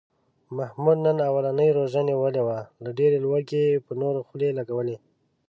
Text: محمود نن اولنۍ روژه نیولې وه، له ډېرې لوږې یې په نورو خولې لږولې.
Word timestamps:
محمود 0.57 0.97
نن 1.05 1.17
اولنۍ 1.31 1.69
روژه 1.77 2.01
نیولې 2.09 2.41
وه، 2.47 2.59
له 2.83 2.89
ډېرې 2.97 3.17
لوږې 3.25 3.61
یې 3.69 3.81
په 3.85 3.91
نورو 4.01 4.19
خولې 4.27 4.49
لږولې. 4.59 4.95